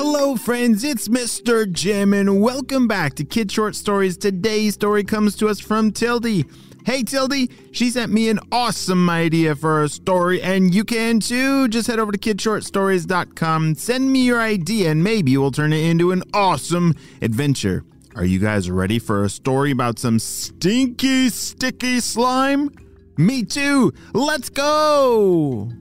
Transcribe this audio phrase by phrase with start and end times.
[0.00, 1.68] Hello, friends, it's Mr.
[1.68, 4.16] Jim, and welcome back to Kid Short Stories.
[4.16, 6.44] Today's story comes to us from Tildy.
[6.86, 11.66] Hey, Tildy, she sent me an awesome idea for a story, and you can too.
[11.66, 16.12] Just head over to kidshortstories.com, send me your idea, and maybe we'll turn it into
[16.12, 17.82] an awesome adventure.
[18.14, 22.70] Are you guys ready for a story about some stinky, sticky slime?
[23.16, 23.92] Me too.
[24.14, 25.72] Let's go.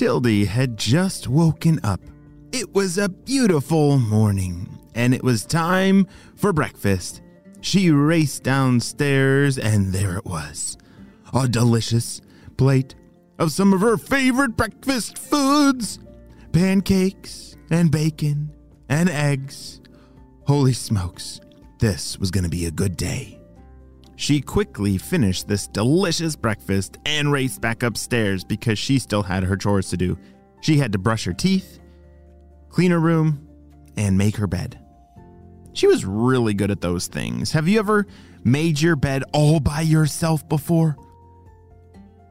[0.00, 2.00] Tildy had just woken up.
[2.52, 7.20] It was a beautiful morning, and it was time for breakfast.
[7.60, 10.78] She raced downstairs, and there it was
[11.34, 12.22] a delicious
[12.56, 12.94] plate
[13.38, 15.98] of some of her favorite breakfast foods
[16.50, 18.50] pancakes and bacon
[18.88, 19.82] and eggs.
[20.46, 21.42] Holy smokes,
[21.78, 23.39] this was going to be a good day.
[24.20, 29.56] She quickly finished this delicious breakfast and raced back upstairs because she still had her
[29.56, 30.18] chores to do.
[30.60, 31.78] She had to brush her teeth,
[32.68, 33.48] clean her room,
[33.96, 34.78] and make her bed.
[35.72, 37.52] She was really good at those things.
[37.52, 38.06] Have you ever
[38.44, 40.98] made your bed all by yourself before?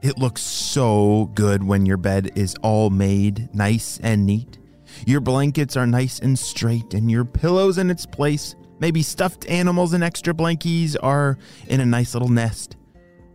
[0.00, 4.60] It looks so good when your bed is all made nice and neat.
[5.08, 8.54] Your blankets are nice and straight, and your pillows in its place.
[8.80, 12.76] Maybe stuffed animals and extra blankies are in a nice little nest.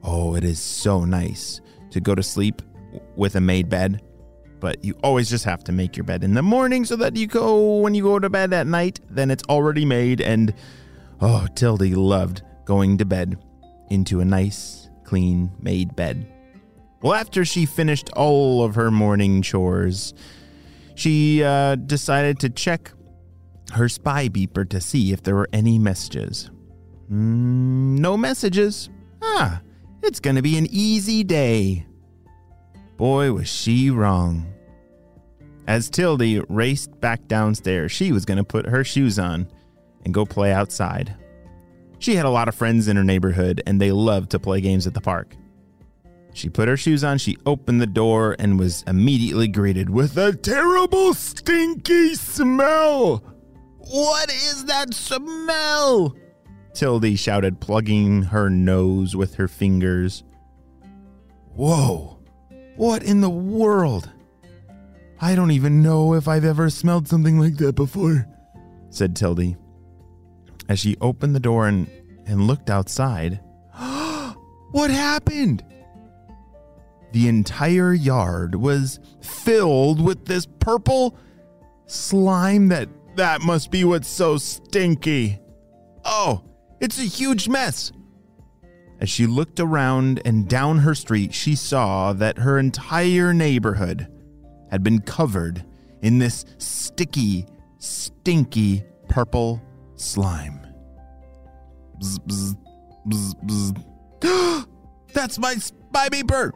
[0.03, 2.61] Oh, it is so nice to go to sleep
[3.15, 4.01] with a made bed.
[4.59, 7.27] But you always just have to make your bed in the morning so that you
[7.27, 10.19] go, when you go to bed at night, then it's already made.
[10.19, 10.53] And
[11.21, 13.37] oh, Tildy loved going to bed
[13.91, 16.25] into a nice, clean, made bed.
[17.01, 20.15] Well, after she finished all of her morning chores,
[20.95, 22.91] she uh, decided to check
[23.73, 26.49] her spy beeper to see if there were any messages.
[27.11, 28.89] Mm, no messages.
[29.21, 29.61] Ah,
[30.03, 31.85] it's going to be an easy day.
[32.97, 34.51] Boy, was she wrong.
[35.67, 39.47] As Tildy raced back downstairs, she was going to put her shoes on
[40.03, 41.15] and go play outside.
[41.99, 44.85] She had a lot of friends in her neighborhood, and they loved to play games
[44.85, 45.35] at the park.
[46.33, 50.35] She put her shoes on, she opened the door, and was immediately greeted with a
[50.35, 53.23] terrible, stinky smell.
[53.89, 56.15] What is that smell?
[56.73, 60.23] Tildy shouted, plugging her nose with her fingers.
[61.53, 62.19] Whoa,
[62.75, 64.09] what in the world?
[65.21, 68.27] I don't even know if I've ever smelled something like that before,
[68.89, 69.55] said Tildy.
[70.67, 71.89] As she opened the door and,
[72.25, 73.39] and looked outside,
[74.71, 75.63] what happened?
[77.13, 81.17] The entire yard was filled with this purple
[81.85, 85.39] slime that that must be what's so stinky.
[86.03, 86.43] Oh,
[86.79, 87.91] it's a huge mess.
[88.99, 94.07] As she looked around and down her street, she saw that her entire neighborhood
[94.71, 95.65] had been covered
[96.01, 97.45] in this sticky,
[97.77, 99.61] stinky purple
[99.95, 100.59] slime.
[102.01, 102.55] Bzz, bzz,
[103.07, 103.81] bzz,
[104.21, 104.67] bzz.
[105.13, 106.51] That's my spy beeper!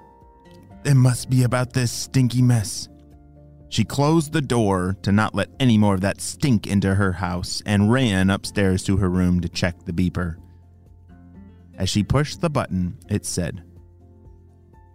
[0.86, 2.88] It must be about this stinky mess.
[3.69, 7.62] She closed the door to not let any more of that stink into her house
[7.66, 10.38] and ran upstairs to her room to check the beeper.
[11.75, 13.63] As she pushed the button, it said,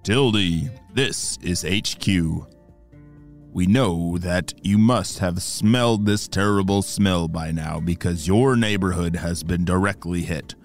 [0.03, 2.07] Tildy, this is HQ.
[3.53, 9.15] We know that you must have smelled this terrible smell by now because your neighborhood
[9.15, 10.57] has been directly hit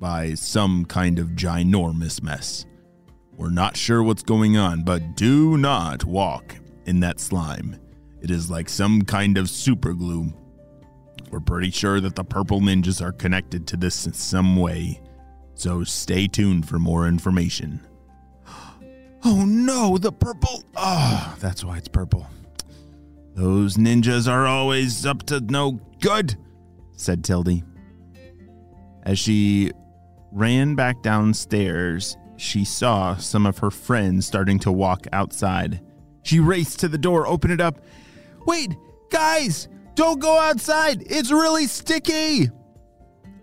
[0.00, 2.64] by some kind of ginormous mess.
[3.36, 6.56] We're not sure what's going on, but do not walk
[6.86, 7.76] in that slime.
[8.20, 10.32] It is like some kind of super glue.
[11.30, 15.00] We're pretty sure that the purple ninjas are connected to this in some way,
[15.54, 17.80] so stay tuned for more information.
[19.24, 20.64] Oh no, the purple.
[20.76, 22.26] Ah, oh, that's why it's purple.
[23.36, 26.36] Those ninjas are always up to no good,
[26.96, 27.62] said Tildy.
[29.04, 29.70] As she
[30.32, 35.80] ran back downstairs, she saw some of her friends starting to walk outside.
[36.22, 37.80] She raced to the door, opened it up.
[38.46, 38.74] Wait,
[39.10, 41.02] guys, don't go outside.
[41.06, 42.50] It's really sticky.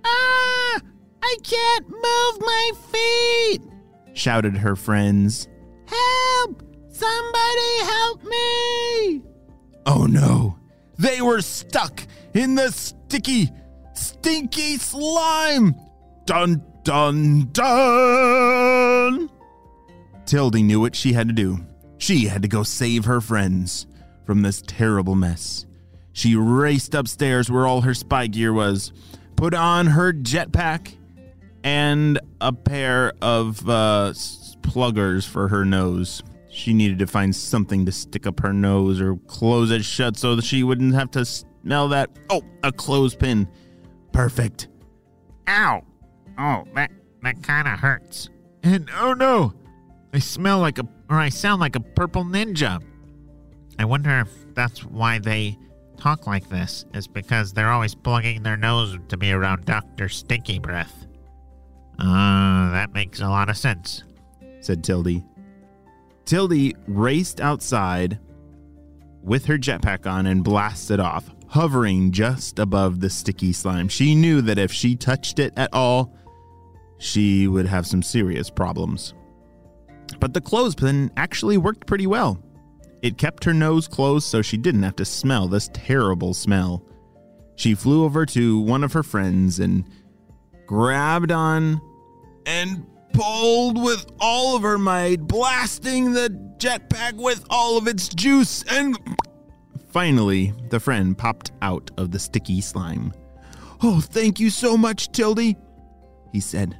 [0.04, 0.80] Ah,
[1.22, 3.62] I can't move my feet,
[4.14, 5.48] shouted her friends.
[5.86, 6.64] Help!
[6.90, 9.24] Somebody help me!
[9.86, 10.58] Oh no,
[10.98, 12.02] they were stuck
[12.34, 13.50] in the sticky,
[13.94, 15.76] stinky slime.
[16.26, 19.30] Dun, dun, dun!
[20.26, 21.60] Tildy knew what she had to do.
[22.00, 23.86] She had to go save her friends
[24.26, 25.66] from this terrible mess.
[26.14, 28.92] She raced upstairs where all her spy gear was,
[29.36, 30.96] put on her jetpack,
[31.64, 34.14] and a pair of uh,
[34.62, 36.24] pluggers for her nose.
[36.50, 40.36] She needed to find something to stick up her nose or close it shut so
[40.36, 42.10] that she wouldn't have to smell that.
[42.30, 43.48] Oh, a clothespin.
[44.12, 44.68] Perfect.
[45.48, 45.84] Ow!
[46.38, 46.92] Oh, that
[47.24, 48.30] that kind of hurts.
[48.64, 49.54] And oh no,
[50.14, 52.82] I smell like a, or I sound like a purple ninja.
[53.78, 55.58] I wonder if that's why they
[55.98, 60.10] talk like this, is because they're always plugging their nose to be around Dr.
[60.10, 61.08] Stinky Breath.
[61.98, 64.04] Uh, that makes a lot of sense,
[64.62, 65.24] said Tildy.
[66.26, 68.20] Tildy raced outside
[69.22, 73.90] with her jetpack on and blasted off, hovering just above the sticky slime.
[73.90, 76.14] She knew that if she touched it at all,
[76.98, 79.14] she would have some serious problems.
[80.20, 82.42] But the clothespin actually worked pretty well.
[83.02, 86.86] It kept her nose closed so she didn't have to smell this terrible smell.
[87.56, 89.86] She flew over to one of her friends and
[90.66, 91.82] grabbed on
[92.46, 98.64] and pulled with all of her might, blasting the jetpack with all of its juice,
[98.70, 98.98] and
[99.90, 103.14] finally, the friend popped out of the sticky slime.
[103.82, 105.58] Oh, thank you so much, Tildy,
[106.32, 106.78] he said.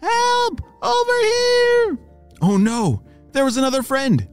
[0.00, 0.60] Help!
[0.82, 1.98] Over here!
[2.40, 3.02] Oh no,
[3.32, 4.28] there was another friend.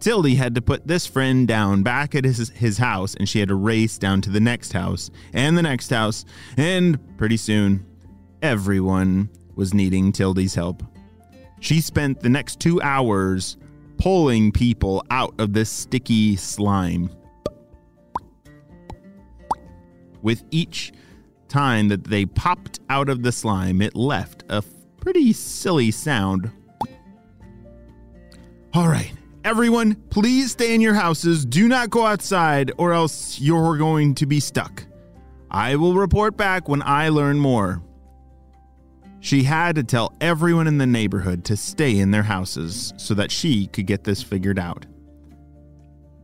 [0.00, 3.48] Tildy had to put this friend down back at his, his house, and she had
[3.48, 6.24] to race down to the next house and the next house,
[6.56, 7.84] and pretty soon,
[8.42, 10.82] everyone was needing Tildy's help.
[11.60, 13.56] She spent the next two hours
[13.98, 17.10] pulling people out of this sticky slime.
[20.20, 20.92] With each
[21.48, 24.62] time that they popped out of the slime, it left a
[25.00, 26.50] pretty silly sound.
[28.76, 29.10] All right,
[29.42, 31.46] everyone, please stay in your houses.
[31.46, 34.84] Do not go outside, or else you're going to be stuck.
[35.50, 37.82] I will report back when I learn more.
[39.20, 43.30] She had to tell everyone in the neighborhood to stay in their houses so that
[43.30, 44.84] she could get this figured out.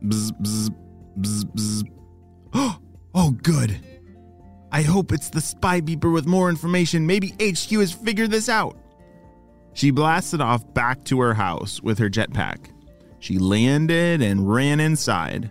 [0.05, 0.69] Bzz, bzz,
[1.17, 2.79] bzz, bzz.
[3.15, 3.79] oh, good.
[4.71, 7.07] I hope it's the spy beeper with more information.
[7.07, 8.77] Maybe HQ has figured this out.
[9.73, 12.71] She blasted off back to her house with her jetpack.
[13.19, 15.49] She landed and ran inside.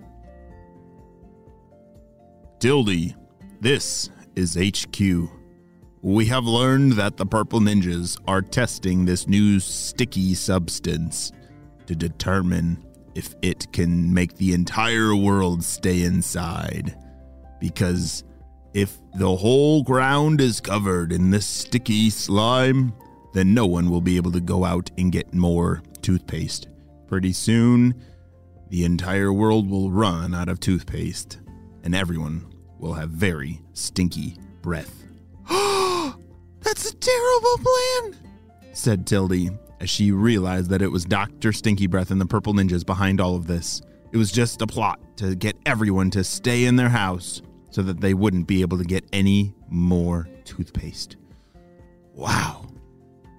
[2.61, 3.17] Tildy,
[3.61, 5.01] this is HQ.
[6.03, 11.33] We have learned that the Purple Ninjas are testing this new sticky substance
[11.87, 12.85] to determine
[13.15, 16.97] if it can make the entire world stay inside.
[17.61, 18.25] Because
[18.75, 22.93] if the whole ground is covered in this sticky slime,
[23.33, 26.69] then no one will be able to go out and get more toothpaste.
[27.07, 27.95] Pretty soon,
[28.69, 31.41] the entire world will run out of toothpaste,
[31.83, 32.47] and everyone
[32.79, 35.05] will have very stinky breath.
[35.49, 38.17] That's a terrible plan,
[38.73, 39.51] said Tildy
[39.83, 41.53] as she realized that it was Dr.
[41.53, 43.83] Stinky Breath and the Purple Ninjas behind all of this.
[44.13, 48.01] It was just a plot to get everyone to stay in their house so that
[48.01, 51.17] they wouldn't be able to get any more toothpaste.
[52.15, 52.69] Wow.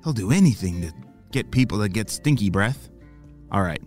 [0.03, 0.93] He'll do anything to
[1.31, 2.89] get people to get stinky breath.
[3.51, 3.81] All right.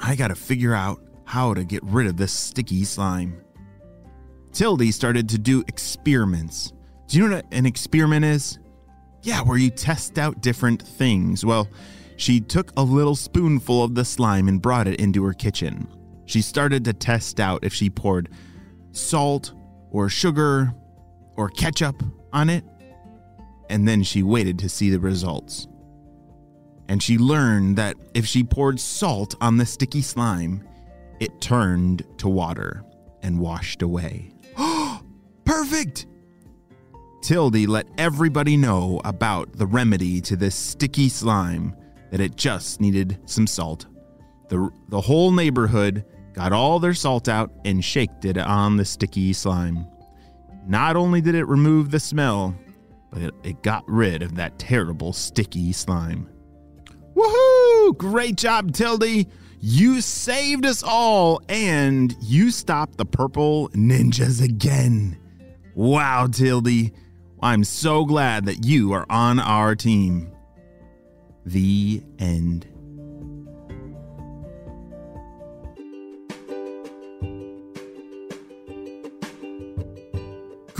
[0.00, 3.42] I got to figure out how to get rid of this sticky slime.
[4.52, 6.72] Tildy started to do experiments.
[7.08, 8.58] Do you know what an experiment is?
[9.22, 11.44] Yeah, where you test out different things.
[11.44, 11.68] Well,
[12.16, 15.88] she took a little spoonful of the slime and brought it into her kitchen.
[16.26, 18.28] She started to test out if she poured
[18.92, 19.54] salt
[19.90, 20.74] or sugar
[21.36, 22.64] or ketchup on it,
[23.72, 25.66] and then she waited to see the results.
[26.90, 30.68] And she learned that if she poured salt on the sticky slime,
[31.20, 32.84] it turned to water
[33.22, 34.30] and washed away.
[35.46, 36.06] Perfect!
[37.22, 41.74] Tildy let everybody know about the remedy to this sticky slime,
[42.10, 43.86] that it just needed some salt.
[44.50, 49.32] The, the whole neighborhood got all their salt out and shaked it on the sticky
[49.32, 49.86] slime.
[50.66, 52.54] Not only did it remove the smell,
[53.12, 56.28] but it, it got rid of that terrible sticky slime.
[57.14, 57.96] Woohoo!
[57.96, 59.28] Great job, Tildy!
[59.60, 65.18] You saved us all and you stopped the purple ninjas again.
[65.74, 66.92] Wow, Tildy.
[67.40, 70.32] I'm so glad that you are on our team.
[71.44, 72.66] The end.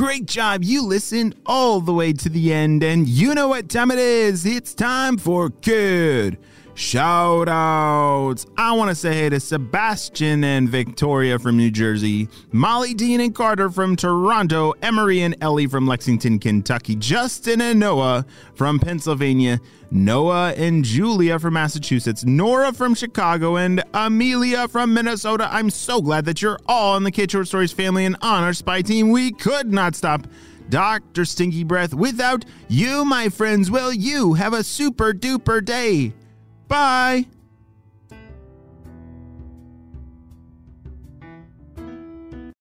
[0.02, 0.64] Great job.
[0.64, 4.44] You listened all the way to the end, and you know what time it is.
[4.44, 6.38] It's time for Kid
[6.74, 8.46] Shout outs.
[8.56, 13.34] I want to say hey to Sebastian and Victoria from New Jersey, Molly, Dean, and
[13.34, 18.24] Carter from Toronto, Emery and Ellie from Lexington, Kentucky, Justin and Noah
[18.54, 19.60] from Pennsylvania,
[19.90, 25.48] Noah and Julia from Massachusetts, Nora from Chicago, and Amelia from Minnesota.
[25.52, 28.54] I'm so glad that you're all in the Kid Short Stories family and on our
[28.54, 29.10] spy team.
[29.10, 30.26] We could not stop
[30.70, 31.26] Dr.
[31.26, 33.70] Stinky Breath without you, my friends.
[33.70, 36.14] Will you have a super duper day?
[36.72, 37.26] Bye.